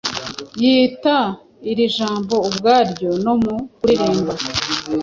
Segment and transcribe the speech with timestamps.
[0.63, 1.17] yita
[1.71, 4.33] iri jambo ubwaryo nomu kuririmba